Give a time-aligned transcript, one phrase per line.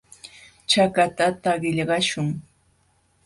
[0.69, 2.29] Chakatata qillqaśhun.